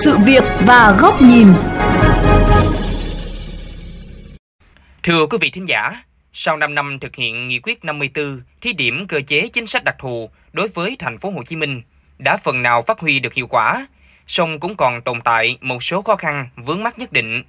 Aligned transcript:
sự 0.00 0.18
việc 0.18 0.44
và 0.66 0.96
góc 1.00 1.22
nhìn. 1.22 1.48
Thưa 5.02 5.26
quý 5.26 5.38
vị 5.40 5.50
thính 5.50 5.68
giả, 5.68 6.02
sau 6.32 6.56
5 6.56 6.74
năm 6.74 6.98
thực 7.00 7.16
hiện 7.16 7.48
nghị 7.48 7.60
quyết 7.60 7.84
54 7.84 8.40
thí 8.60 8.72
điểm 8.72 9.06
cơ 9.06 9.20
chế 9.26 9.48
chính 9.48 9.66
sách 9.66 9.84
đặc 9.84 9.96
thù 9.98 10.30
đối 10.52 10.68
với 10.68 10.96
thành 10.98 11.18
phố 11.18 11.30
Hồ 11.30 11.42
Chí 11.42 11.56
Minh 11.56 11.82
đã 12.18 12.36
phần 12.36 12.62
nào 12.62 12.82
phát 12.82 13.00
huy 13.00 13.18
được 13.18 13.34
hiệu 13.34 13.46
quả, 13.46 13.86
song 14.26 14.60
cũng 14.60 14.76
còn 14.76 15.02
tồn 15.02 15.20
tại 15.20 15.58
một 15.60 15.82
số 15.82 16.02
khó 16.02 16.16
khăn 16.16 16.48
vướng 16.56 16.82
mắc 16.82 16.98
nhất 16.98 17.12
định. 17.12 17.42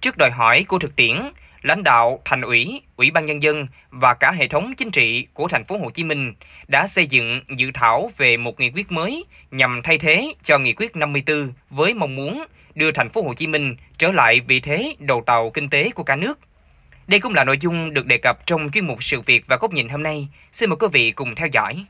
Trước 0.00 0.16
đòi 0.18 0.30
hỏi 0.30 0.64
của 0.68 0.78
thực 0.78 0.96
tiễn, 0.96 1.16
lãnh 1.62 1.84
đạo 1.84 2.20
thành 2.24 2.40
ủy, 2.40 2.80
ủy 2.96 3.10
ban 3.10 3.24
nhân 3.24 3.42
dân 3.42 3.66
và 3.90 4.14
cả 4.14 4.32
hệ 4.32 4.48
thống 4.48 4.74
chính 4.76 4.90
trị 4.90 5.26
của 5.34 5.48
thành 5.48 5.64
phố 5.64 5.78
Hồ 5.78 5.90
Chí 5.90 6.04
Minh 6.04 6.34
đã 6.68 6.86
xây 6.86 7.06
dựng 7.06 7.40
dự 7.56 7.70
thảo 7.74 8.10
về 8.16 8.36
một 8.36 8.60
nghị 8.60 8.70
quyết 8.70 8.92
mới 8.92 9.24
nhằm 9.50 9.80
thay 9.84 9.98
thế 9.98 10.34
cho 10.42 10.58
nghị 10.58 10.72
quyết 10.72 10.96
54 10.96 11.52
với 11.70 11.94
mong 11.94 12.16
muốn 12.16 12.44
đưa 12.74 12.92
thành 12.92 13.08
phố 13.08 13.22
Hồ 13.22 13.34
Chí 13.34 13.46
Minh 13.46 13.76
trở 13.98 14.12
lại 14.12 14.40
vị 14.40 14.60
thế 14.60 14.94
đầu 14.98 15.22
tàu 15.26 15.50
kinh 15.50 15.70
tế 15.70 15.90
của 15.94 16.02
cả 16.02 16.16
nước. 16.16 16.38
Đây 17.06 17.20
cũng 17.20 17.34
là 17.34 17.44
nội 17.44 17.58
dung 17.60 17.94
được 17.94 18.06
đề 18.06 18.18
cập 18.18 18.46
trong 18.46 18.70
chuyên 18.72 18.86
mục 18.86 19.02
sự 19.04 19.20
việc 19.20 19.44
và 19.46 19.56
góc 19.56 19.72
nhìn 19.72 19.88
hôm 19.88 20.02
nay. 20.02 20.28
Xin 20.52 20.70
mời 20.70 20.76
quý 20.76 20.86
vị 20.92 21.10
cùng 21.10 21.34
theo 21.34 21.48
dõi. 21.52 21.86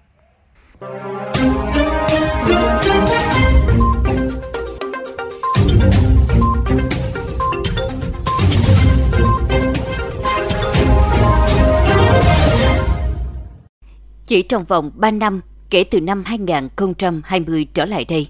Chỉ 14.29 14.43
trong 14.43 14.65
vòng 14.65 14.91
3 14.95 15.11
năm 15.11 15.41
kể 15.71 15.85
từ 15.85 16.01
năm 16.01 16.23
2020 16.27 17.67
trở 17.75 17.85
lại 17.85 18.05
đây, 18.05 18.29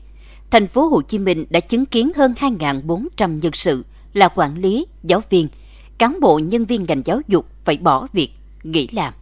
thành 0.51 0.67
phố 0.67 0.89
Hồ 0.89 1.03
Chí 1.03 1.19
Minh 1.19 1.47
đã 1.51 1.61
chứng 1.61 1.87
kiến 1.87 2.11
hơn 2.17 2.35
2.400 2.39 3.39
nhân 3.39 3.53
sự 3.55 3.85
là 4.13 4.29
quản 4.29 4.59
lý, 4.59 4.87
giáo 5.03 5.23
viên, 5.31 5.49
cán 5.99 6.21
bộ 6.21 6.39
nhân 6.39 6.65
viên 6.65 6.85
ngành 6.85 7.03
giáo 7.05 7.21
dục 7.29 7.47
phải 7.65 7.77
bỏ 7.77 8.07
việc, 8.13 8.31
nghỉ 8.63 8.89
làm. 8.93 9.15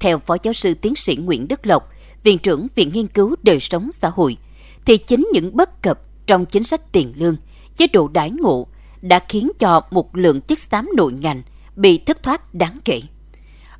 Theo 0.00 0.18
Phó 0.18 0.36
Giáo 0.42 0.52
sư 0.52 0.74
Tiến 0.74 0.96
sĩ 0.96 1.16
Nguyễn 1.16 1.48
Đức 1.48 1.66
Lộc, 1.66 1.90
Viện 2.22 2.38
trưởng 2.38 2.66
Viện 2.74 2.90
Nghiên 2.94 3.06
cứu 3.06 3.36
Đời 3.42 3.60
sống 3.60 3.92
xã 3.92 4.08
hội, 4.08 4.36
thì 4.84 4.96
chính 4.96 5.28
những 5.32 5.56
bất 5.56 5.82
cập 5.82 6.00
trong 6.26 6.46
chính 6.46 6.62
sách 6.62 6.92
tiền 6.92 7.12
lương, 7.16 7.36
chế 7.76 7.86
độ 7.92 8.08
đãi 8.08 8.30
ngộ 8.30 8.66
đã 9.02 9.20
khiến 9.28 9.50
cho 9.58 9.80
một 9.90 10.16
lượng 10.16 10.40
chức 10.40 10.58
xám 10.58 10.88
nội 10.96 11.12
ngành 11.12 11.42
bị 11.76 11.98
thất 11.98 12.22
thoát 12.22 12.54
đáng 12.54 12.78
kể. 12.84 13.00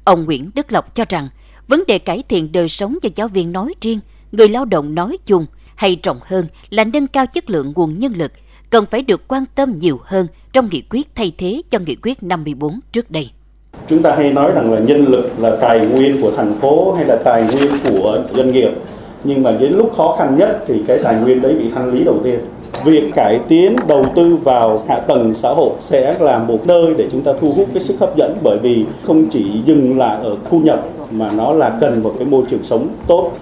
Ông 0.05 0.25
Nguyễn 0.25 0.51
Đức 0.55 0.73
Lộc 0.73 0.95
cho 0.95 1.05
rằng 1.09 1.29
vấn 1.69 1.85
đề 1.87 1.99
cải 1.99 2.23
thiện 2.29 2.53
đời 2.53 2.69
sống 2.69 2.99
cho 3.03 3.09
giáo 3.15 3.29
viên 3.29 3.53
nói 3.53 3.75
riêng, 3.81 3.99
người 4.33 4.49
lao 4.49 4.65
động 4.65 4.95
nói 4.95 5.19
chung 5.27 5.47
hay 5.75 5.97
rộng 6.03 6.19
hơn 6.23 6.47
là 6.71 6.85
nâng 6.85 7.07
cao 7.07 7.27
chất 7.27 7.51
lượng 7.51 7.73
nguồn 7.77 7.99
nhân 7.99 8.13
lực 8.17 8.33
cần 8.71 8.87
phải 8.91 9.03
được 9.03 9.29
quan 9.29 9.45
tâm 9.55 9.73
nhiều 9.77 10.01
hơn 10.03 10.27
trong 10.53 10.69
nghị 10.71 10.83
quyết 10.91 11.09
thay 11.15 11.33
thế 11.39 11.63
cho 11.71 11.79
nghị 11.87 11.97
quyết 12.03 12.23
54 12.23 12.81
trước 12.93 13.11
đây. 13.11 13.31
Chúng 13.89 14.03
ta 14.03 14.15
hay 14.17 14.33
nói 14.33 14.53
rằng 14.55 14.73
là 14.73 14.81
nhân 14.81 15.07
lực 15.07 15.31
là 15.39 15.57
tài 15.61 15.87
nguyên 15.87 16.23
của 16.23 16.33
thành 16.37 16.55
phố 16.61 16.93
hay 16.93 17.05
là 17.05 17.17
tài 17.25 17.43
nguyên 17.43 17.73
của 17.85 18.25
doanh 18.35 18.53
nghiệp. 18.53 18.71
Nhưng 19.25 19.43
mà 19.43 19.51
đến 19.61 19.73
lúc 19.73 19.93
khó 19.97 20.17
khăn 20.19 20.37
nhất 20.39 20.65
thì 20.67 20.75
cái 20.87 20.99
tài 21.05 21.15
nguyên 21.15 21.43
đấy 21.43 21.55
bị 21.59 21.71
thanh 21.75 21.93
lý 21.93 22.05
đầu 22.05 22.21
tiên. 22.25 22.39
Việc 22.85 23.11
cải 23.15 23.41
tiến 23.49 23.77
đầu 23.89 24.13
tư 24.17 24.37
vào 24.37 24.85
hạ 24.89 25.01
tầng 25.01 25.35
xã 25.35 25.49
hội 25.49 25.71
sẽ 25.79 26.19
là 26.19 26.39
một 26.39 26.67
nơi 26.67 26.95
để 26.99 27.09
chúng 27.13 27.23
ta 27.23 27.33
thu 27.41 27.53
hút 27.53 27.69
cái 27.73 27.81
sức 27.81 27.97
hấp 28.01 28.17
dẫn 28.17 28.39
bởi 28.43 28.59
vì 28.59 28.85
không 29.03 29.29
chỉ 29.31 29.63
dừng 29.65 29.99
lại 29.99 30.17
ở 30.17 30.37
thu 30.51 30.59
nhập 30.59 30.89
mà 31.11 31.33
nó 31.33 31.53
là 31.53 31.79
cần 31.81 32.03
một 32.03 32.15
cái 32.19 32.27
môi 32.27 32.45
trường 32.51 32.65
sống 32.65 32.97
tốt. 33.07 33.33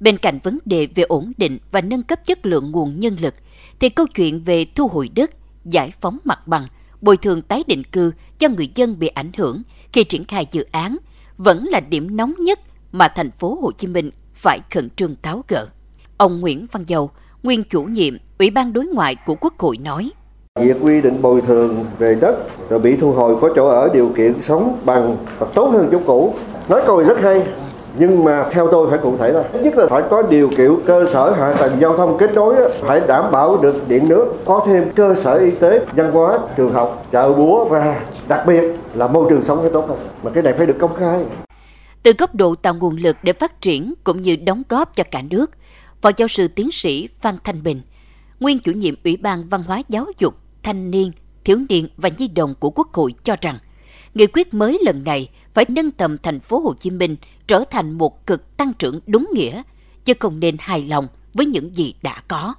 Bên 0.00 0.18
cạnh 0.18 0.38
vấn 0.42 0.58
đề 0.64 0.88
về 0.94 1.02
ổn 1.02 1.32
định 1.36 1.58
và 1.70 1.80
nâng 1.80 2.02
cấp 2.02 2.18
chất 2.26 2.46
lượng 2.46 2.70
nguồn 2.70 3.00
nhân 3.00 3.16
lực, 3.20 3.34
thì 3.80 3.88
câu 3.88 4.06
chuyện 4.06 4.40
về 4.40 4.66
thu 4.74 4.88
hồi 4.88 5.08
đất, 5.16 5.30
giải 5.64 5.92
phóng 6.00 6.18
mặt 6.24 6.46
bằng, 6.46 6.66
bồi 7.00 7.16
thường 7.16 7.42
tái 7.42 7.64
định 7.66 7.82
cư 7.84 8.12
cho 8.38 8.48
người 8.48 8.68
dân 8.74 8.98
bị 8.98 9.06
ảnh 9.06 9.30
hưởng 9.36 9.62
khi 9.92 10.04
triển 10.04 10.24
khai 10.24 10.46
dự 10.50 10.64
án 10.72 10.96
vẫn 11.36 11.64
là 11.64 11.80
điểm 11.80 12.16
nóng 12.16 12.34
nhất 12.38 12.60
mà 12.92 13.08
thành 13.08 13.30
phố 13.30 13.58
Hồ 13.62 13.72
Chí 13.72 13.86
Minh 13.86 14.10
phải 14.34 14.60
khẩn 14.70 14.90
trương 14.90 15.16
tháo 15.22 15.42
gỡ. 15.48 15.66
Ông 16.16 16.40
Nguyễn 16.40 16.66
Văn 16.72 16.84
Dầu, 16.86 17.10
nguyên 17.42 17.64
chủ 17.64 17.82
nhiệm 17.84 18.16
Ủy 18.38 18.50
ban 18.50 18.72
đối 18.72 18.86
ngoại 18.86 19.16
của 19.26 19.34
Quốc 19.40 19.58
hội 19.58 19.76
nói. 19.78 20.10
Việc 20.60 20.76
quy 20.82 21.00
định 21.02 21.22
bồi 21.22 21.40
thường 21.40 21.84
về 21.98 22.14
đất 22.20 22.36
rồi 22.70 22.80
bị 22.80 22.96
thu 22.96 23.12
hồi 23.12 23.36
có 23.40 23.50
chỗ 23.56 23.68
ở 23.68 23.88
điều 23.94 24.08
kiện 24.16 24.40
sống 24.40 24.76
bằng 24.84 25.16
và 25.38 25.46
tốt 25.54 25.70
hơn 25.72 25.88
chỗ 25.92 25.98
cũ. 26.06 26.34
Nói 26.68 26.82
câu 26.86 27.02
rất 27.02 27.20
hay, 27.20 27.42
nhưng 27.98 28.24
mà 28.24 28.48
theo 28.50 28.68
tôi 28.72 28.90
phải 28.90 28.98
cụ 28.98 29.16
thể 29.16 29.32
là 29.32 29.44
nhất 29.62 29.76
là 29.76 29.86
phải 29.86 30.02
có 30.10 30.22
điều 30.22 30.50
kiện 30.56 30.70
cơ 30.86 31.06
sở 31.12 31.30
hạ 31.30 31.54
tầng 31.60 31.76
giao 31.80 31.96
thông 31.96 32.18
kết 32.18 32.34
nối 32.34 32.54
phải 32.80 33.00
đảm 33.08 33.30
bảo 33.32 33.56
được 33.62 33.88
điện 33.88 34.08
nước 34.08 34.34
có 34.44 34.64
thêm 34.66 34.90
cơ 34.90 35.14
sở 35.22 35.34
y 35.34 35.50
tế 35.50 35.86
văn 35.96 36.10
hóa 36.10 36.38
trường 36.56 36.72
học 36.72 37.06
chợ 37.12 37.32
búa 37.34 37.64
và 37.64 38.00
đặc 38.28 38.42
biệt 38.46 38.62
là 38.94 39.08
môi 39.08 39.26
trường 39.30 39.42
sống 39.42 39.58
phải 39.60 39.70
tốt 39.72 39.88
hơn 39.88 39.98
mà 40.22 40.30
cái 40.30 40.42
này 40.42 40.52
phải 40.52 40.66
được 40.66 40.76
công 40.78 40.94
khai 40.94 41.24
từ 42.02 42.12
góc 42.18 42.34
độ 42.34 42.54
tạo 42.54 42.74
nguồn 42.74 42.96
lực 42.96 43.16
để 43.22 43.32
phát 43.32 43.60
triển 43.60 43.94
cũng 44.04 44.20
như 44.20 44.36
đóng 44.36 44.62
góp 44.68 44.96
cho 44.96 45.04
cả 45.10 45.22
nước 45.30 45.50
phó 46.00 46.10
giáo 46.16 46.28
sư 46.28 46.48
tiến 46.48 46.72
sĩ 46.72 47.08
phan 47.20 47.34
thanh 47.44 47.62
bình 47.62 47.80
nguyên 48.40 48.58
chủ 48.58 48.72
nhiệm 48.72 48.94
ủy 49.04 49.16
ban 49.16 49.48
văn 49.48 49.62
hóa 49.62 49.82
giáo 49.88 50.06
dục 50.18 50.34
thanh 50.62 50.90
niên 50.90 51.12
thiếu 51.44 51.58
niên 51.68 51.88
và 51.96 52.10
nhi 52.18 52.28
đồng 52.28 52.54
của 52.54 52.70
quốc 52.70 52.94
hội 52.94 53.14
cho 53.22 53.36
rằng 53.40 53.58
nghị 54.14 54.26
quyết 54.26 54.54
mới 54.54 54.78
lần 54.82 55.04
này 55.04 55.28
phải 55.54 55.64
nâng 55.68 55.90
tầm 55.90 56.18
thành 56.18 56.40
phố 56.40 56.58
Hồ 56.60 56.74
Chí 56.78 56.90
Minh 56.90 57.16
trở 57.46 57.64
thành 57.70 57.92
một 57.92 58.26
cực 58.26 58.56
tăng 58.56 58.72
trưởng 58.72 59.00
đúng 59.06 59.28
nghĩa, 59.34 59.62
chứ 60.04 60.12
không 60.18 60.40
nên 60.40 60.56
hài 60.58 60.82
lòng 60.82 61.08
với 61.34 61.46
những 61.46 61.74
gì 61.74 61.94
đã 62.02 62.22
có. 62.28 62.54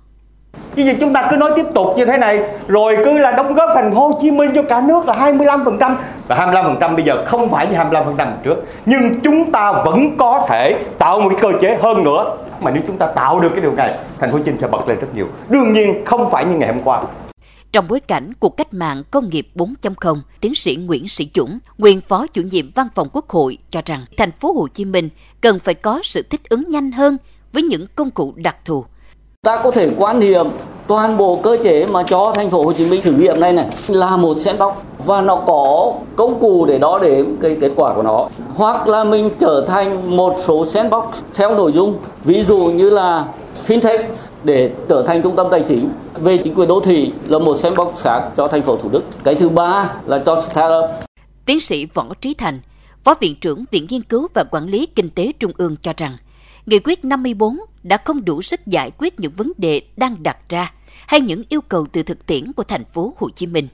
Chứ 0.76 0.84
gì 0.84 0.94
chúng 1.00 1.14
ta 1.14 1.28
cứ 1.32 1.38
nói 1.38 1.52
tiếp 1.56 1.66
tục 1.76 1.88
như 1.98 2.06
thế 2.06 2.18
này 2.18 2.42
Rồi 2.68 2.98
cứ 3.06 3.18
là 3.18 3.32
đóng 3.32 3.54
góp 3.54 3.70
thành 3.76 3.94
phố 3.94 4.08
Hồ 4.08 4.20
Chí 4.22 4.32
Minh 4.32 4.52
cho 4.56 4.62
cả 4.64 4.82
nước 4.82 5.06
là 5.06 5.14
25% 5.14 5.96
Và 6.28 6.36
25% 6.80 6.96
bây 6.96 7.06
giờ 7.06 7.26
không 7.26 7.50
phải 7.50 7.68
như 7.68 7.76
25% 7.76 8.28
trước. 8.44 8.56
Nhưng 8.86 9.20
chúng 9.24 9.52
ta 9.52 9.72
vẫn 9.72 10.18
có 10.18 10.46
thể 10.50 10.84
tạo 11.00 11.20
một 11.20 11.30
cái 11.30 11.40
cơ 11.42 11.60
chế 11.62 11.78
hơn 11.82 12.04
nữa. 12.04 12.38
Mà 12.62 12.72
nếu 12.72 12.84
chúng 12.88 12.98
ta 12.98 13.08
tạo 13.08 13.40
được 13.40 13.50
cái 13.50 13.62
điều 13.62 13.74
này 13.74 13.98
Thành 14.20 14.30
phố 14.30 14.38
Hồ 14.38 14.44
Chí 14.44 14.52
Minh 14.52 14.62
sẽ 14.62 14.68
bật 14.68 14.88
lên 14.88 15.00
rất 15.00 15.08
nhiều. 15.16 15.28
Đương 15.50 15.74
nhiên 15.74 16.06
không 16.06 16.32
phải 16.32 16.46
như 16.46 16.58
ngày 16.58 16.74
hôm 16.74 16.82
qua. 16.84 17.02
Trong 17.72 17.88
bối 17.88 18.00
cảnh 18.00 18.32
cuộc 18.40 18.58
cách 18.58 18.74
mạng 18.74 19.04
công 19.12 19.30
nghiệp 19.30 19.48
4.0, 19.56 20.22
tiến 20.42 20.56
sĩ 20.56 20.76
Nguyễn 20.76 21.08
Sĩ 21.08 21.30
Dũng, 21.36 21.60
nguyên 21.78 22.02
phó 22.02 22.28
chủ 22.28 22.42
nhiệm 22.42 22.72
văn 22.76 22.88
phòng 22.96 23.10
Quốc 23.14 23.30
hội 23.30 23.58
cho 23.70 23.82
rằng 23.86 24.06
thành 24.18 24.32
phố 24.32 24.54
Hồ 24.54 24.68
Chí 24.68 24.86
Minh 24.86 25.10
cần 25.42 25.60
phải 25.60 25.74
có 25.74 26.00
sự 26.04 26.22
thích 26.30 26.42
ứng 26.50 26.70
nhanh 26.70 26.92
hơn 26.92 27.18
với 27.54 27.64
những 27.64 27.86
công 27.96 28.12
cụ 28.12 28.34
đặc 28.36 28.56
thù. 28.66 28.86
Ta 29.48 29.62
có 29.64 29.72
thể 29.72 29.90
quan 29.98 30.20
niệm 30.20 30.46
toàn 30.88 31.18
bộ 31.18 31.40
cơ 31.44 31.58
chế 31.64 31.86
mà 31.86 32.04
cho 32.04 32.32
thành 32.36 32.50
phố 32.50 32.64
Hồ 32.64 32.74
Chí 32.74 32.86
Minh 32.90 33.02
thử 33.02 33.12
nghiệm 33.12 33.40
này 33.40 33.54
này 33.54 33.66
là 33.88 34.18
một 34.18 34.38
sandbox 34.40 34.74
và 35.06 35.22
nó 35.22 35.36
có 35.36 35.94
công 36.16 36.40
cụ 36.40 36.66
để 36.66 36.80
đo 36.80 37.00
đếm 37.00 37.26
cái 37.42 37.58
kết 37.62 37.72
quả 37.76 37.94
của 37.94 38.04
nó 38.04 38.28
hoặc 38.56 38.88
là 38.88 39.04
mình 39.04 39.30
trở 39.40 39.66
thành 39.68 40.18
một 40.18 40.36
số 40.38 40.66
sandbox 40.66 41.06
theo 41.34 41.56
nội 41.56 41.72
dung 41.72 41.98
ví 42.24 42.44
dụ 42.44 42.58
như 42.58 42.90
là 42.90 43.26
fintech 43.68 44.04
để 44.44 44.72
trở 44.90 45.04
thành 45.08 45.22
trung 45.22 45.36
tâm 45.36 45.48
tài 45.52 45.62
chính 45.68 45.90
về 46.14 46.38
chính 46.38 46.56
quyền 46.56 46.68
đô 46.68 46.80
thị 46.80 47.12
là 47.28 47.40
một 47.40 47.58
sandbox 47.58 47.88
khác 48.02 48.24
cho 48.38 48.48
thành 48.48 48.62
phố 48.62 48.76
Thủ 48.76 48.90
Đức. 48.90 49.04
Cái 49.24 49.36
thứ 49.36 49.50
ba 49.50 49.92
là 50.06 50.22
cho 50.26 50.42
startup. 50.42 50.90
Tiến 51.46 51.60
sĩ 51.60 51.86
Võ 51.94 52.06
Trí 52.22 52.34
Thành, 52.34 52.60
Phó 53.04 53.14
Viện 53.20 53.36
trưởng 53.42 53.66
Viện 53.72 53.88
Nghiên 53.90 54.04
cứu 54.04 54.28
và 54.34 54.44
Quản 54.44 54.66
lý 54.66 54.86
Kinh 54.86 55.10
tế 55.10 55.32
Trung 55.40 55.52
ương 55.58 55.76
cho 55.82 55.94
rằng, 55.98 56.18
Nghị 56.68 56.80
quyết 56.80 57.06
54 57.06 57.58
đã 57.84 57.98
không 58.06 58.26
đủ 58.26 58.42
sức 58.42 58.68
giải 58.68 58.92
quyết 58.98 59.20
những 59.20 59.32
vấn 59.32 59.52
đề 59.58 59.82
đang 59.98 60.24
đặt 60.24 60.38
ra 60.50 60.74
hay 61.08 61.22
những 61.22 61.44
yêu 61.50 61.62
cầu 61.62 61.86
từ 61.92 62.04
thực 62.04 62.26
tiễn 62.26 62.54
của 62.54 62.64
thành 62.64 62.86
phố 62.86 63.14
Hồ 63.18 63.30
Chí 63.30 63.48
Minh. 63.48 63.68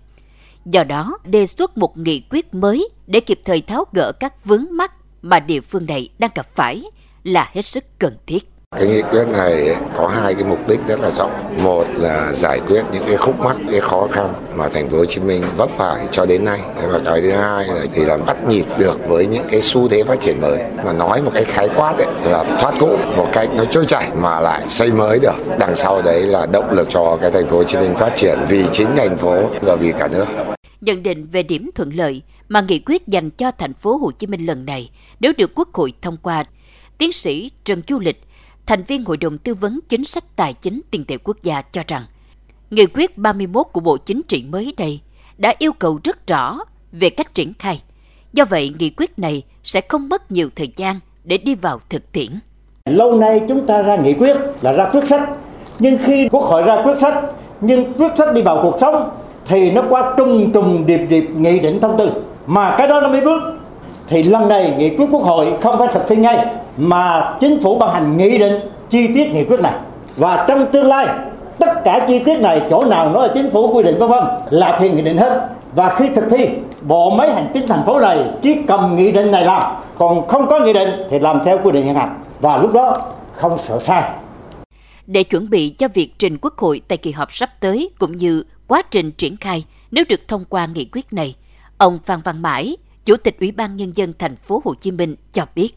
Do 0.65 0.83
đó, 0.83 1.17
đề 1.25 1.45
xuất 1.45 1.77
một 1.77 1.97
nghị 1.97 2.23
quyết 2.29 2.53
mới 2.53 2.89
để 3.07 3.19
kịp 3.19 3.39
thời 3.45 3.61
tháo 3.61 3.85
gỡ 3.93 4.11
các 4.11 4.45
vướng 4.45 4.65
mắc 4.71 4.91
mà 5.21 5.39
địa 5.39 5.61
phương 5.61 5.85
này 5.85 6.09
đang 6.19 6.31
gặp 6.35 6.55
phải 6.55 6.83
là 7.23 7.49
hết 7.53 7.61
sức 7.61 7.99
cần 7.99 8.17
thiết. 8.25 8.52
Cái 8.77 8.87
nghị 8.87 9.01
quyết 9.01 9.27
này 9.27 9.75
có 9.97 10.07
hai 10.07 10.33
cái 10.33 10.43
mục 10.43 10.67
đích 10.67 10.79
rất 10.87 10.99
là 10.99 11.11
rộng. 11.17 11.57
Một 11.63 11.85
là 11.95 12.31
giải 12.33 12.59
quyết 12.67 12.83
những 12.93 13.03
cái 13.07 13.17
khúc 13.17 13.39
mắc, 13.39 13.57
cái 13.71 13.79
khó 13.79 14.07
khăn 14.11 14.33
mà 14.55 14.69
thành 14.69 14.89
phố 14.89 14.97
Hồ 14.97 15.05
Chí 15.05 15.21
Minh 15.21 15.43
vấp 15.57 15.69
phải 15.77 16.07
cho 16.11 16.25
đến 16.25 16.45
nay. 16.45 16.59
Và 16.91 16.99
cái 17.05 17.21
thứ 17.21 17.31
hai 17.31 17.67
là 17.67 17.85
thì 17.93 18.05
là 18.05 18.17
bắt 18.17 18.37
nhịp 18.47 18.65
được 18.77 18.99
với 19.07 19.27
những 19.27 19.45
cái 19.51 19.61
xu 19.61 19.89
thế 19.89 20.03
phát 20.03 20.21
triển 20.21 20.41
mới. 20.41 20.59
Mà 20.85 20.93
nói 20.93 21.21
một 21.21 21.31
cách 21.33 21.47
khái 21.47 21.69
quát 21.75 21.97
ấy, 21.97 22.07
là 22.23 22.57
thoát 22.59 22.73
cũ 22.79 22.97
một 23.17 23.27
cách 23.33 23.49
nó 23.53 23.65
trôi 23.65 23.85
chảy 23.85 24.09
mà 24.15 24.39
lại 24.39 24.63
xây 24.67 24.91
mới 24.91 25.19
được. 25.19 25.35
Đằng 25.59 25.75
sau 25.75 26.01
đấy 26.01 26.21
là 26.21 26.45
động 26.45 26.71
lực 26.71 26.87
cho 26.89 27.17
cái 27.21 27.31
thành 27.31 27.47
phố 27.47 27.57
Hồ 27.57 27.63
Chí 27.63 27.77
Minh 27.77 27.95
phát 27.95 28.15
triển 28.15 28.39
vì 28.49 28.65
chính 28.71 28.95
thành 28.95 29.17
phố 29.17 29.49
và 29.61 29.75
vì 29.75 29.91
cả 29.99 30.07
nước. 30.07 30.25
Nhận 30.81 31.03
định 31.03 31.27
về 31.31 31.43
điểm 31.43 31.69
thuận 31.75 31.89
lợi 31.93 32.21
mà 32.49 32.61
nghị 32.61 32.79
quyết 32.79 33.07
dành 33.07 33.29
cho 33.29 33.51
thành 33.51 33.73
phố 33.73 33.97
Hồ 33.97 34.11
Chí 34.11 34.27
Minh 34.27 34.45
lần 34.45 34.65
này 34.65 34.89
nếu 35.19 35.33
được 35.37 35.51
Quốc 35.55 35.69
hội 35.73 35.93
thông 36.01 36.17
qua, 36.17 36.43
tiến 36.97 37.11
sĩ 37.11 37.51
Trần 37.63 37.81
Chu 37.81 37.99
Lịch, 37.99 38.21
thành 38.65 38.83
viên 38.83 39.05
Hội 39.05 39.17
đồng 39.17 39.37
Tư 39.37 39.53
vấn 39.53 39.79
Chính 39.89 40.03
sách 40.03 40.23
Tài 40.35 40.53
chính 40.53 40.81
Tiền 40.91 41.05
tệ 41.05 41.17
Quốc 41.17 41.37
gia 41.43 41.61
cho 41.61 41.81
rằng, 41.87 42.03
Nghị 42.69 42.85
quyết 42.85 43.17
31 43.17 43.67
của 43.71 43.79
Bộ 43.79 43.97
Chính 43.97 44.21
trị 44.27 44.43
mới 44.49 44.73
đây 44.77 44.99
đã 45.37 45.53
yêu 45.57 45.73
cầu 45.73 45.99
rất 46.03 46.27
rõ 46.27 46.59
về 46.91 47.09
cách 47.09 47.35
triển 47.35 47.53
khai. 47.59 47.81
Do 48.33 48.45
vậy, 48.45 48.73
nghị 48.79 48.89
quyết 48.89 49.19
này 49.19 49.43
sẽ 49.63 49.81
không 49.89 50.09
mất 50.09 50.31
nhiều 50.31 50.49
thời 50.55 50.71
gian 50.75 50.99
để 51.23 51.37
đi 51.37 51.55
vào 51.55 51.79
thực 51.89 52.11
tiễn. 52.11 52.29
Lâu 52.89 53.15
nay 53.15 53.41
chúng 53.47 53.67
ta 53.67 53.81
ra 53.81 53.95
nghị 53.95 54.13
quyết 54.13 54.37
là 54.61 54.71
ra 54.73 54.89
quyết 54.89 55.07
sách, 55.07 55.29
nhưng 55.79 55.97
khi 56.05 56.27
Quốc 56.31 56.43
hội 56.43 56.63
ra 56.63 56.81
quyết 56.85 56.97
sách 57.01 57.23
nhưng 57.65 57.93
quyết 57.93 58.11
sách 58.17 58.33
đi 58.33 58.41
vào 58.41 58.59
cuộc 58.63 58.77
sống 58.81 59.09
thì 59.45 59.71
nó 59.71 59.83
qua 59.89 60.13
trùng 60.17 60.51
trùng 60.53 60.85
điệp 60.85 60.97
điệp 60.97 61.29
nghị 61.37 61.59
định 61.59 61.79
thông 61.81 61.97
tư 61.97 62.11
mà 62.47 62.75
cái 62.77 62.87
đó 62.87 63.01
nó 63.01 63.09
mới 63.09 63.21
bước 63.21 63.39
thì 64.07 64.23
lần 64.23 64.47
này 64.47 64.75
nghị 64.77 64.89
quyết 64.89 65.07
quốc 65.11 65.23
hội 65.23 65.53
không 65.61 65.79
phải 65.79 65.87
thực 65.93 66.07
thi 66.07 66.15
ngay 66.15 66.45
mà 66.77 67.35
chính 67.41 67.61
phủ 67.61 67.77
ban 67.77 67.93
hành 67.93 68.17
nghị 68.17 68.37
định 68.37 68.59
chi 68.89 69.07
tiết 69.07 69.31
nghị 69.33 69.45
quyết 69.45 69.59
này. 69.59 69.73
Và 70.17 70.45
trong 70.47 70.65
tương 70.71 70.87
lai 70.87 71.07
tất 71.59 71.83
cả 71.83 72.05
chi 72.07 72.19
tiết 72.19 72.39
này 72.39 72.61
chỗ 72.69 72.85
nào 72.85 73.09
nói 73.09 73.27
là 73.27 73.33
chính 73.33 73.51
phủ 73.51 73.73
quy 73.73 73.83
định 73.83 73.99
vân 73.99 74.09
vân 74.09 74.23
là 74.49 74.77
thì 74.79 74.89
nghị 74.89 75.01
định 75.01 75.17
hết. 75.17 75.49
Và 75.75 75.89
khi 75.89 76.09
thực 76.15 76.23
thi 76.29 76.47
bộ 76.81 77.09
máy 77.09 77.33
hành 77.33 77.51
chính 77.53 77.67
thành 77.67 77.85
phố 77.85 77.99
này 77.99 78.19
chỉ 78.41 78.55
cầm 78.67 78.95
nghị 78.95 79.11
định 79.11 79.31
này 79.31 79.45
làm 79.45 79.63
còn 79.97 80.27
không 80.27 80.47
có 80.49 80.59
nghị 80.59 80.73
định 80.73 80.89
thì 81.11 81.19
làm 81.19 81.39
theo 81.45 81.59
quy 81.63 81.71
định 81.71 81.85
hiện 81.85 81.95
hành. 81.95 82.23
Và 82.39 82.57
lúc 82.57 82.73
đó 82.73 82.97
không 83.33 83.57
sợ 83.67 83.79
sai. 83.85 84.03
Để 85.07 85.23
chuẩn 85.23 85.49
bị 85.49 85.69
cho 85.69 85.87
việc 85.93 86.13
trình 86.17 86.37
Quốc 86.41 86.57
hội 86.57 86.81
tại 86.87 86.97
kỳ 86.97 87.11
họp 87.11 87.31
sắp 87.31 87.49
tới 87.59 87.89
cũng 87.99 88.15
như 88.15 88.43
quá 88.67 88.81
trình 88.91 89.11
triển 89.11 89.37
khai 89.37 89.65
nếu 89.91 90.03
được 90.09 90.27
thông 90.27 90.45
qua 90.45 90.65
nghị 90.65 90.85
quyết 90.85 91.13
này, 91.13 91.35
ông 91.77 91.99
Phan 92.05 92.19
Văn 92.23 92.41
Mãi, 92.41 92.77
Chủ 93.05 93.17
tịch 93.17 93.39
Ủy 93.39 93.51
ban 93.51 93.75
nhân 93.75 93.91
dân 93.95 94.13
thành 94.19 94.35
phố 94.35 94.61
Hồ 94.65 94.73
Chí 94.79 94.91
Minh 94.91 95.15
cho 95.31 95.43
biết. 95.55 95.69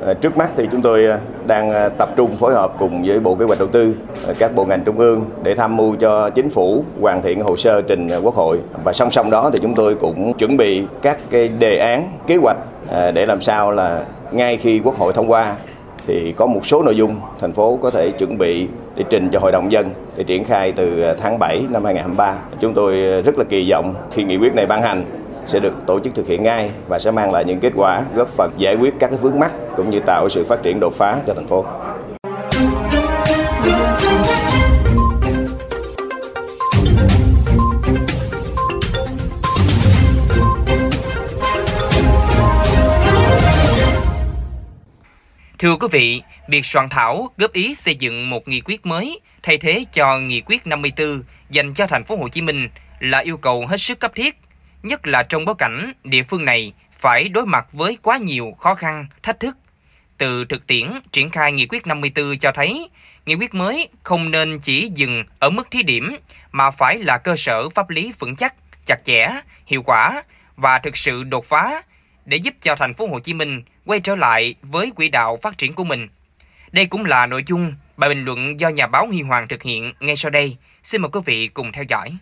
Ờ, 0.00 0.14
trước 0.14 0.36
mắt 0.36 0.50
thì 0.56 0.66
chúng 0.72 0.82
tôi 0.82 1.04
ờ, 1.04 1.20
đang 1.46 1.70
ờ, 1.70 1.88
tập 1.88 2.08
trung 2.16 2.36
phối 2.36 2.54
hợp 2.54 2.72
cùng 2.78 3.04
với 3.06 3.20
Bộ 3.20 3.34
Kế 3.34 3.44
hoạch 3.44 3.58
Đầu 3.58 3.68
tư, 3.68 3.96
các 4.38 4.54
bộ 4.54 4.64
ngành 4.64 4.84
trung 4.84 4.98
ương 4.98 5.24
để 5.42 5.54
tham 5.54 5.76
mưu 5.76 5.96
cho 5.96 6.30
chính 6.30 6.50
phủ 6.50 6.84
hoàn 7.00 7.22
thiện 7.22 7.40
hồ 7.40 7.56
sơ 7.56 7.82
trình 7.82 8.08
Quốc 8.22 8.34
hội 8.34 8.60
và 8.84 8.92
song 8.92 9.10
song 9.10 9.30
đó 9.30 9.50
thì 9.52 9.58
chúng 9.62 9.74
tôi 9.74 9.94
cũng 9.94 10.32
chuẩn 10.38 10.56
bị 10.56 10.86
các 11.02 11.18
cái 11.30 11.48
đề 11.48 11.78
án, 11.78 12.12
kế 12.26 12.36
hoạch 12.36 12.56
để 13.14 13.26
làm 13.26 13.40
sao 13.40 13.70
là 13.70 14.04
ngay 14.32 14.56
khi 14.56 14.80
Quốc 14.84 14.98
hội 14.98 15.12
thông 15.12 15.30
qua 15.30 15.56
thì 16.06 16.32
có 16.36 16.46
một 16.46 16.66
số 16.66 16.82
nội 16.82 16.96
dung 16.96 17.20
thành 17.40 17.52
phố 17.52 17.78
có 17.82 17.90
thể 17.90 18.10
chuẩn 18.10 18.38
bị 18.38 18.68
để 18.96 19.04
trình 19.10 19.28
cho 19.32 19.38
Hội 19.38 19.52
đồng 19.52 19.72
dân 19.72 19.90
để 20.16 20.24
triển 20.24 20.44
khai 20.44 20.72
từ 20.72 21.14
tháng 21.18 21.38
7 21.38 21.66
năm 21.70 21.84
2023. 21.84 22.38
Chúng 22.60 22.74
tôi 22.74 23.22
rất 23.22 23.38
là 23.38 23.44
kỳ 23.44 23.70
vọng 23.70 23.94
khi 24.12 24.24
nghị 24.24 24.36
quyết 24.36 24.54
này 24.54 24.66
ban 24.66 24.82
hành 24.82 25.04
sẽ 25.48 25.60
được 25.60 25.72
tổ 25.86 26.00
chức 26.00 26.14
thực 26.14 26.26
hiện 26.26 26.42
ngay 26.42 26.70
và 26.88 26.98
sẽ 26.98 27.10
mang 27.10 27.32
lại 27.32 27.44
những 27.44 27.60
kết 27.60 27.72
quả 27.76 28.04
góp 28.14 28.28
phần 28.28 28.52
giải 28.58 28.76
quyết 28.76 28.94
các 28.98 29.08
cái 29.08 29.18
vướng 29.22 29.38
mắt 29.38 29.50
cũng 29.76 29.90
như 29.90 30.00
tạo 30.06 30.28
sự 30.28 30.44
phát 30.44 30.62
triển 30.62 30.80
đột 30.80 30.94
phá 30.94 31.20
cho 31.26 31.34
thành 31.34 31.46
phố. 31.46 31.64
Thưa 45.58 45.76
quý 45.80 45.88
vị, 45.90 46.22
việc 46.48 46.66
soạn 46.66 46.88
thảo 46.88 47.28
góp 47.38 47.52
ý 47.52 47.74
xây 47.74 47.94
dựng 47.94 48.30
một 48.30 48.48
nghị 48.48 48.60
quyết 48.60 48.86
mới 48.86 49.20
thay 49.42 49.58
thế 49.58 49.84
cho 49.92 50.18
nghị 50.18 50.40
quyết 50.40 50.66
54 50.66 51.22
dành 51.50 51.74
cho 51.74 51.86
thành 51.86 52.04
phố 52.04 52.16
Hồ 52.16 52.28
Chí 52.28 52.42
Minh 52.42 52.68
là 53.00 53.18
yêu 53.18 53.36
cầu 53.36 53.66
hết 53.66 53.76
sức 53.76 54.00
cấp 54.00 54.12
thiết, 54.14 54.36
nhất 54.82 55.06
là 55.06 55.22
trong 55.22 55.44
bối 55.44 55.54
cảnh 55.58 55.92
địa 56.04 56.22
phương 56.22 56.44
này 56.44 56.72
phải 56.92 57.28
đối 57.28 57.46
mặt 57.46 57.66
với 57.72 57.98
quá 58.02 58.16
nhiều 58.16 58.54
khó 58.58 58.74
khăn, 58.74 59.06
thách 59.22 59.40
thức. 59.40 59.56
Từ 60.18 60.44
thực 60.44 60.66
tiễn 60.66 60.86
triển 61.12 61.30
khai 61.30 61.52
nghị 61.52 61.66
quyết 61.66 61.86
54 61.86 62.38
cho 62.38 62.52
thấy, 62.54 62.88
nghị 63.26 63.34
quyết 63.34 63.54
mới 63.54 63.88
không 64.02 64.30
nên 64.30 64.58
chỉ 64.58 64.90
dừng 64.94 65.24
ở 65.38 65.50
mức 65.50 65.70
thí 65.70 65.82
điểm 65.82 66.16
mà 66.52 66.70
phải 66.70 66.98
là 66.98 67.18
cơ 67.18 67.36
sở 67.36 67.68
pháp 67.68 67.90
lý 67.90 68.12
vững 68.18 68.36
chắc, 68.36 68.54
chặt 68.86 69.04
chẽ, 69.04 69.30
hiệu 69.66 69.82
quả 69.82 70.22
và 70.56 70.78
thực 70.78 70.96
sự 70.96 71.24
đột 71.24 71.44
phá 71.44 71.82
để 72.24 72.36
giúp 72.36 72.54
cho 72.60 72.76
thành 72.76 72.94
phố 72.94 73.06
Hồ 73.06 73.20
Chí 73.20 73.34
Minh 73.34 73.62
quay 73.84 74.00
trở 74.00 74.14
lại 74.14 74.54
với 74.62 74.92
quỹ 74.96 75.08
đạo 75.08 75.38
phát 75.42 75.58
triển 75.58 75.74
của 75.74 75.84
mình. 75.84 76.08
Đây 76.72 76.86
cũng 76.86 77.04
là 77.04 77.26
nội 77.26 77.44
dung 77.46 77.74
bài 77.96 78.10
bình 78.10 78.24
luận 78.24 78.60
do 78.60 78.68
nhà 78.68 78.86
báo 78.86 79.06
Huy 79.06 79.22
Hoàng 79.22 79.48
thực 79.48 79.62
hiện 79.62 79.92
ngay 80.00 80.16
sau 80.16 80.30
đây. 80.30 80.56
Xin 80.82 81.02
mời 81.02 81.10
quý 81.12 81.20
vị 81.24 81.48
cùng 81.48 81.72
theo 81.72 81.84
dõi. 81.88 82.16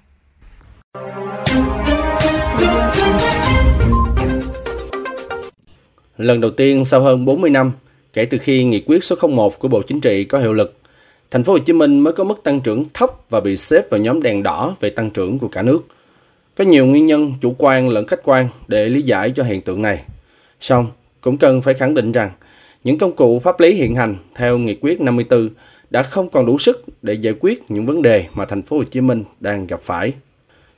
Lần 6.19 6.41
đầu 6.41 6.51
tiên 6.51 6.85
sau 6.85 7.01
hơn 7.01 7.25
40 7.25 7.51
năm 7.51 7.73
kể 8.13 8.25
từ 8.25 8.39
khi 8.39 8.65
nghị 8.65 8.83
quyết 8.87 9.05
số 9.05 9.17
01 9.29 9.59
của 9.59 9.69
Bộ 9.69 9.83
Chính 9.83 10.01
trị 10.01 10.25
có 10.25 10.39
hiệu 10.39 10.53
lực, 10.53 10.75
thành 11.31 11.45
phố 11.45 11.53
Hồ 11.53 11.59
Chí 11.59 11.73
Minh 11.73 12.01
mới 12.01 12.13
có 12.13 12.25
mức 12.25 12.43
tăng 12.43 12.61
trưởng 12.61 12.85
thấp 12.95 13.11
và 13.31 13.41
bị 13.41 13.57
xếp 13.57 13.91
vào 13.91 14.01
nhóm 14.01 14.23
đèn 14.23 14.43
đỏ 14.43 14.75
về 14.81 14.91
tăng 14.91 15.11
trưởng 15.11 15.39
của 15.39 15.49
cả 15.49 15.63
nước. 15.63 15.87
Có 16.57 16.65
nhiều 16.65 16.87
nguyên 16.87 17.07
nhân 17.07 17.33
chủ 17.41 17.55
quan 17.59 17.89
lẫn 17.89 18.07
khách 18.07 18.21
quan 18.25 18.49
để 18.69 18.89
lý 18.89 19.03
giải 19.03 19.31
cho 19.31 19.43
hiện 19.43 19.61
tượng 19.61 19.83
này. 19.83 20.03
Song, 20.61 20.87
cũng 21.21 21.39
cần 21.39 21.63
phải 21.63 21.75
khẳng 21.75 21.95
định 21.95 22.13
rằng 22.13 22.31
những 22.85 22.99
công 22.99 23.17
cụ 23.17 23.41
pháp 23.41 23.61
lý 23.61 23.75
hiện 23.75 23.95
hành 23.95 24.17
theo 24.35 24.59
nghị 24.59 24.77
quyết 24.81 25.01
54 25.01 25.49
đã 25.91 26.03
không 26.03 26.29
còn 26.29 26.47
đủ 26.47 26.59
sức 26.59 26.85
để 27.03 27.15
giải 27.15 27.35
quyết 27.41 27.71
những 27.71 27.87
vấn 27.87 28.03
đề 28.03 28.27
mà 28.35 28.45
thành 28.45 28.63
phố 28.63 28.77
Hồ 28.77 28.85
Chí 28.85 29.01
Minh 29.01 29.25
đang 29.41 29.67
gặp 29.67 29.81
phải. 29.81 30.13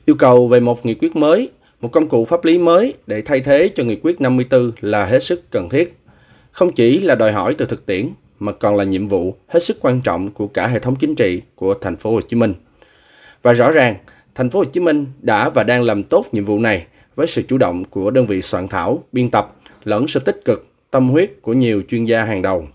Yêu 0.04 0.16
cầu 0.16 0.48
về 0.48 0.60
một 0.60 0.86
nghị 0.86 0.94
quyết 0.94 1.16
mới, 1.16 1.50
một 1.80 1.88
công 1.92 2.08
cụ 2.08 2.24
pháp 2.24 2.44
lý 2.44 2.58
mới 2.58 2.94
để 3.06 3.22
thay 3.22 3.40
thế 3.40 3.70
cho 3.74 3.84
nghị 3.84 3.96
quyết 4.02 4.20
54 4.20 4.72
là 4.80 5.04
hết 5.04 5.22
sức 5.22 5.50
cần 5.50 5.68
thiết. 5.68 5.98
Không 6.50 6.72
chỉ 6.72 7.00
là 7.00 7.14
đòi 7.14 7.32
hỏi 7.32 7.54
từ 7.58 7.64
thực 7.64 7.86
tiễn 7.86 8.08
mà 8.38 8.52
còn 8.52 8.76
là 8.76 8.84
nhiệm 8.84 9.08
vụ 9.08 9.34
hết 9.48 9.60
sức 9.60 9.76
quan 9.80 10.00
trọng 10.00 10.30
của 10.30 10.46
cả 10.46 10.66
hệ 10.66 10.78
thống 10.78 10.96
chính 10.96 11.14
trị 11.14 11.42
của 11.54 11.74
thành 11.74 11.96
phố 11.96 12.12
Hồ 12.12 12.20
Chí 12.20 12.36
Minh. 12.36 12.54
Và 13.42 13.52
rõ 13.52 13.72
ràng, 13.72 13.94
thành 14.34 14.50
phố 14.50 14.58
Hồ 14.58 14.64
Chí 14.64 14.80
Minh 14.80 15.06
đã 15.20 15.48
và 15.48 15.64
đang 15.64 15.82
làm 15.82 16.02
tốt 16.02 16.26
nhiệm 16.32 16.44
vụ 16.44 16.58
này 16.58 16.86
với 17.16 17.26
sự 17.26 17.42
chủ 17.42 17.58
động 17.58 17.84
của 17.84 18.10
đơn 18.10 18.26
vị 18.26 18.42
soạn 18.42 18.68
thảo, 18.68 19.04
biên 19.12 19.30
tập 19.30 19.56
lẫn 19.84 20.08
sự 20.08 20.20
tích 20.20 20.44
cực, 20.44 20.66
tâm 20.90 21.08
huyết 21.08 21.32
của 21.42 21.52
nhiều 21.52 21.82
chuyên 21.88 22.04
gia 22.04 22.22
hàng 22.22 22.42
đầu. 22.42 22.66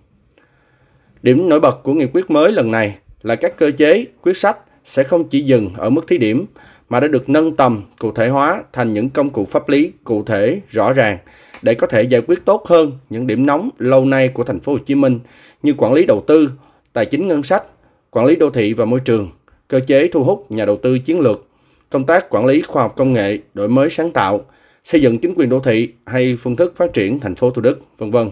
Điểm 1.24 1.50
nổi 1.50 1.60
bật 1.60 1.84
của 1.84 1.94
nghị 1.94 2.06
quyết 2.14 2.32
mới 2.32 2.52
lần 2.52 2.72
này 2.72 2.98
là 3.22 3.36
các 3.36 3.58
cơ 3.58 3.72
chế, 3.72 4.06
quyết 4.22 4.38
sách 4.38 4.58
sẽ 4.84 5.04
không 5.04 5.30
chỉ 5.30 5.42
dừng 5.42 5.70
ở 5.78 5.90
mức 5.90 6.08
thí 6.08 6.18
điểm 6.18 6.46
mà 6.89 7.00
đã 7.00 7.07
được 7.07 7.30
nâng 7.30 7.56
tầm, 7.56 7.81
cụ 8.00 8.12
thể 8.12 8.30
hóa 8.30 8.63
thành 8.74 8.94
những 8.94 9.09
công 9.09 9.30
cụ 9.30 9.45
pháp 9.45 9.69
lý 9.69 9.91
cụ 10.03 10.24
thể, 10.24 10.62
rõ 10.69 10.94
ràng 10.94 11.18
để 11.62 11.75
có 11.75 11.88
thể 11.88 12.03
giải 12.03 12.21
quyết 12.27 12.45
tốt 12.45 12.68
hơn 12.68 12.91
những 13.09 13.27
điểm 13.27 13.45
nóng 13.45 13.69
lâu 13.77 14.06
nay 14.06 14.27
của 14.27 14.44
thành 14.44 14.59
phố 14.59 14.71
Hồ 14.71 14.77
Chí 14.77 14.95
Minh 14.95 15.19
như 15.63 15.74
quản 15.77 15.94
lý 15.94 16.06
đầu 16.06 16.24
tư, 16.27 16.51
tài 16.94 17.06
chính 17.06 17.27
ngân 17.27 17.44
sách, 17.44 17.63
quản 18.12 18.25
lý 18.25 18.35
đô 18.35 18.50
thị 18.50 18.74
và 18.74 18.85
môi 18.85 19.00
trường, 19.00 19.30
cơ 19.68 19.80
chế 19.80 20.07
thu 20.07 20.24
hút 20.24 20.45
nhà 20.51 20.65
đầu 20.65 20.77
tư 20.77 21.00
chiến 21.00 21.19
lược, 21.19 21.47
công 21.89 22.06
tác 22.06 22.30
quản 22.30 22.45
lý 22.45 22.62
khoa 22.62 22.83
học 22.83 22.94
công 22.97 23.13
nghệ, 23.13 23.38
đổi 23.53 23.69
mới 23.69 23.89
sáng 23.89 24.12
tạo, 24.12 24.45
xây 24.83 25.01
dựng 25.01 25.18
chính 25.18 25.33
quyền 25.35 25.50
đô 25.50 25.59
thị 25.59 25.94
hay 26.06 26.38
phương 26.41 26.56
thức 26.56 26.74
phát 26.77 26.94
triển 26.94 27.19
thành 27.19 27.35
phố 27.35 27.50
Thủ 27.50 27.62
Đức, 27.62 27.80
vân 27.97 28.12
vân. 28.12 28.30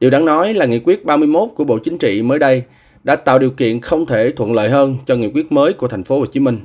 Điều 0.00 0.10
đáng 0.10 0.24
nói 0.24 0.54
là 0.54 0.66
nghị 0.66 0.80
quyết 0.84 1.04
31 1.04 1.48
của 1.56 1.64
Bộ 1.64 1.78
Chính 1.78 1.98
trị 1.98 2.22
mới 2.22 2.38
đây 2.38 2.62
đã 3.04 3.16
tạo 3.16 3.38
điều 3.38 3.50
kiện 3.50 3.80
không 3.80 4.06
thể 4.06 4.32
thuận 4.36 4.52
lợi 4.52 4.70
hơn 4.70 4.96
cho 5.06 5.16
nghị 5.16 5.30
quyết 5.34 5.52
mới 5.52 5.72
của 5.72 5.88
thành 5.88 6.04
phố 6.04 6.18
Hồ 6.18 6.26
Chí 6.26 6.40
Minh. 6.40 6.58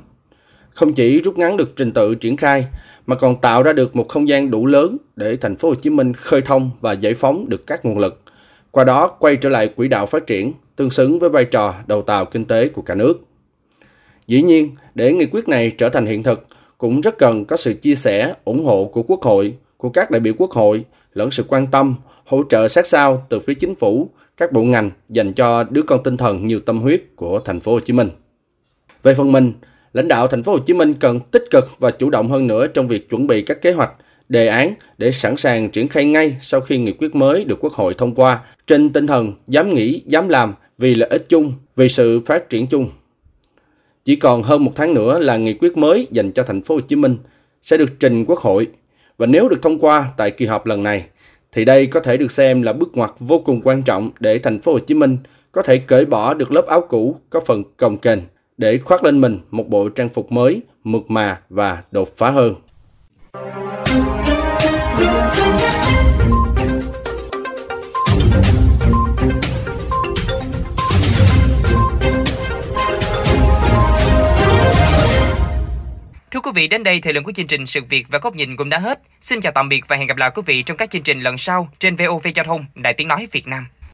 Không 0.74 0.92
chỉ 0.92 1.20
rút 1.20 1.38
ngắn 1.38 1.56
được 1.56 1.76
trình 1.76 1.92
tự 1.92 2.14
triển 2.14 2.36
khai 2.36 2.66
mà 3.06 3.16
còn 3.16 3.40
tạo 3.40 3.62
ra 3.62 3.72
được 3.72 3.96
một 3.96 4.08
không 4.08 4.28
gian 4.28 4.50
đủ 4.50 4.66
lớn 4.66 4.96
để 5.16 5.36
thành 5.36 5.56
phố 5.56 5.68
Hồ 5.68 5.74
Chí 5.74 5.90
Minh 5.90 6.14
khơi 6.14 6.40
thông 6.40 6.70
và 6.80 6.92
giải 6.92 7.14
phóng 7.14 7.48
được 7.48 7.66
các 7.66 7.84
nguồn 7.84 7.98
lực, 7.98 8.22
qua 8.70 8.84
đó 8.84 9.08
quay 9.08 9.36
trở 9.36 9.48
lại 9.48 9.68
quỹ 9.68 9.88
đạo 9.88 10.06
phát 10.06 10.26
triển 10.26 10.52
tương 10.76 10.90
xứng 10.90 11.18
với 11.18 11.30
vai 11.30 11.44
trò 11.44 11.74
đầu 11.86 12.02
tàu 12.02 12.24
kinh 12.24 12.44
tế 12.44 12.68
của 12.68 12.82
cả 12.82 12.94
nước. 12.94 13.20
Dĩ 14.26 14.42
nhiên, 14.42 14.70
để 14.94 15.12
nghị 15.12 15.26
quyết 15.26 15.48
này 15.48 15.70
trở 15.78 15.88
thành 15.88 16.06
hiện 16.06 16.22
thực, 16.22 16.46
cũng 16.78 17.00
rất 17.00 17.18
cần 17.18 17.44
có 17.44 17.56
sự 17.56 17.74
chia 17.74 17.94
sẻ, 17.94 18.34
ủng 18.44 18.64
hộ 18.64 18.90
của 18.92 19.02
Quốc 19.02 19.22
hội, 19.22 19.54
của 19.76 19.90
các 19.90 20.10
đại 20.10 20.20
biểu 20.20 20.34
Quốc 20.38 20.50
hội, 20.50 20.84
lẫn 21.12 21.30
sự 21.30 21.44
quan 21.48 21.66
tâm, 21.66 21.94
hỗ 22.26 22.42
trợ 22.48 22.68
sát 22.68 22.86
sao 22.86 23.26
từ 23.28 23.40
phía 23.40 23.54
chính 23.54 23.74
phủ, 23.74 24.10
các 24.36 24.52
bộ 24.52 24.62
ngành 24.62 24.90
dành 25.08 25.32
cho 25.32 25.64
đứa 25.70 25.82
con 25.82 26.02
tinh 26.02 26.16
thần 26.16 26.46
nhiều 26.46 26.60
tâm 26.60 26.78
huyết 26.78 27.02
của 27.16 27.40
thành 27.44 27.60
phố 27.60 27.72
Hồ 27.72 27.80
Chí 27.80 27.92
Minh. 27.92 28.10
Về 29.02 29.14
phần 29.14 29.32
mình, 29.32 29.52
lãnh 29.92 30.08
đạo 30.08 30.26
thành 30.26 30.42
phố 30.42 30.52
Hồ 30.52 30.58
Chí 30.58 30.74
Minh 30.74 30.94
cần 30.94 31.20
tích 31.20 31.44
cực 31.50 31.64
và 31.78 31.90
chủ 31.90 32.10
động 32.10 32.28
hơn 32.28 32.46
nữa 32.46 32.66
trong 32.66 32.88
việc 32.88 33.10
chuẩn 33.10 33.26
bị 33.26 33.42
các 33.42 33.62
kế 33.62 33.72
hoạch, 33.72 33.92
đề 34.28 34.46
án 34.46 34.74
để 34.98 35.12
sẵn 35.12 35.36
sàng 35.36 35.70
triển 35.70 35.88
khai 35.88 36.04
ngay 36.04 36.36
sau 36.40 36.60
khi 36.60 36.78
nghị 36.78 36.92
quyết 36.92 37.14
mới 37.14 37.44
được 37.44 37.58
Quốc 37.60 37.72
hội 37.72 37.94
thông 37.98 38.14
qua. 38.14 38.40
Trên 38.66 38.92
tinh 38.92 39.06
thần 39.06 39.32
dám 39.46 39.74
nghĩ, 39.74 40.02
dám 40.06 40.28
làm 40.28 40.54
vì 40.78 40.94
lợi 40.94 41.08
ích 41.08 41.28
chung, 41.28 41.52
vì 41.76 41.88
sự 41.88 42.20
phát 42.20 42.48
triển 42.48 42.66
chung. 42.66 42.90
Chỉ 44.04 44.16
còn 44.16 44.42
hơn 44.42 44.64
một 44.64 44.72
tháng 44.74 44.94
nữa 44.94 45.18
là 45.18 45.36
nghị 45.36 45.54
quyết 45.54 45.76
mới 45.76 46.06
dành 46.10 46.32
cho 46.32 46.42
thành 46.42 46.62
phố 46.62 46.74
Hồ 46.74 46.80
Chí 46.80 46.96
Minh 46.96 47.16
sẽ 47.62 47.76
được 47.76 48.00
trình 48.00 48.24
Quốc 48.24 48.38
hội. 48.38 48.68
Và 49.18 49.26
nếu 49.26 49.48
được 49.48 49.62
thông 49.62 49.78
qua 49.78 50.06
tại 50.16 50.30
kỳ 50.30 50.46
họp 50.46 50.66
lần 50.66 50.82
này 50.82 51.04
thì 51.52 51.64
đây 51.64 51.86
có 51.86 52.00
thể 52.00 52.16
được 52.16 52.30
xem 52.30 52.62
là 52.62 52.72
bước 52.72 52.96
ngoặt 52.96 53.10
vô 53.18 53.38
cùng 53.38 53.60
quan 53.64 53.82
trọng 53.82 54.10
để 54.20 54.38
thành 54.38 54.60
phố 54.60 54.72
Hồ 54.72 54.78
Chí 54.78 54.94
Minh 54.94 55.16
có 55.52 55.62
thể 55.62 55.78
cởi 55.78 56.04
bỏ 56.04 56.34
được 56.34 56.52
lớp 56.52 56.66
áo 56.66 56.80
cũ 56.88 57.16
có 57.30 57.40
phần 57.46 57.62
cồng 57.76 57.98
kềnh 57.98 58.18
để 58.60 58.78
khoác 58.78 59.04
lên 59.04 59.20
mình 59.20 59.38
một 59.50 59.68
bộ 59.68 59.88
trang 59.88 60.08
phục 60.08 60.32
mới, 60.32 60.62
mượt 60.84 61.02
mà 61.08 61.40
và 61.48 61.82
đột 61.90 62.08
phá 62.16 62.30
hơn. 62.30 62.54
Thưa 76.30 76.40
quý 76.40 76.50
vị, 76.54 76.68
đến 76.68 76.82
đây 76.82 77.00
thời 77.00 77.12
lượng 77.12 77.24
của 77.24 77.32
chương 77.32 77.46
trình 77.46 77.66
Sự 77.66 77.80
Việc 77.88 78.06
và 78.10 78.18
Góc 78.18 78.36
Nhìn 78.36 78.56
cũng 78.56 78.68
đã 78.68 78.78
hết. 78.78 79.02
Xin 79.20 79.40
chào 79.40 79.52
tạm 79.52 79.68
biệt 79.68 79.84
và 79.88 79.96
hẹn 79.96 80.06
gặp 80.06 80.16
lại 80.16 80.30
quý 80.34 80.42
vị 80.46 80.62
trong 80.62 80.76
các 80.76 80.90
chương 80.90 81.02
trình 81.02 81.20
lần 81.20 81.38
sau 81.38 81.68
trên 81.78 81.96
VOV 81.96 82.26
Giao 82.34 82.44
thông, 82.44 82.64
Đài 82.74 82.94
Tiếng 82.94 83.08
Nói 83.08 83.26
Việt 83.32 83.46
Nam. 83.46 83.66